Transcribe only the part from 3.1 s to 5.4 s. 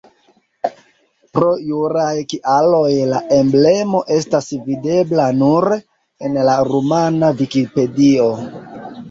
la emblemo estas videbla